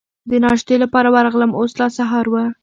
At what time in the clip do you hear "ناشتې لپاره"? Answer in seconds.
0.43-1.07